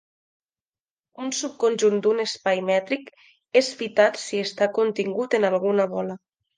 [1.25, 3.13] Un subconjunt d'un espai mètric
[3.65, 6.23] és fitat si està contingut en alguna bola.